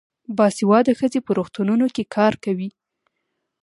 [0.37, 2.69] باسواده ښځې په روغتونونو کې کار کوي.